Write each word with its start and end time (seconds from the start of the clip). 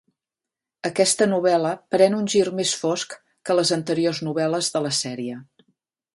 Aquesta 0.87 1.27
novel·la 1.33 1.73
pren 1.97 2.15
un 2.21 2.31
gir 2.35 2.41
més 2.61 2.73
fosc 2.85 3.15
que 3.51 3.59
les 3.59 3.75
anteriors 3.79 4.25
novel·les 4.31 4.73
de 4.77 4.83
la 4.89 4.95
sèrie. 5.05 5.39